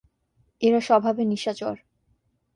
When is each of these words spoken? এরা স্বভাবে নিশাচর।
এরা 0.61 0.79
স্বভাবে 0.81 1.21
নিশাচর। 1.25 1.75